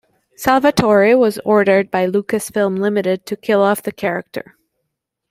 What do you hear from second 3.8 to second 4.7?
the character.